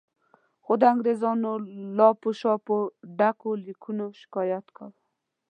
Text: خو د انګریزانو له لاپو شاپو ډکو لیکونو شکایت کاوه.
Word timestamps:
خو 0.63 0.73
د 0.81 0.83
انګریزانو 0.93 1.51
له 1.59 1.59
لاپو 1.97 2.29
شاپو 2.39 2.77
ډکو 3.17 3.51
لیکونو 3.65 4.05
شکایت 4.21 4.65
کاوه. 4.77 4.93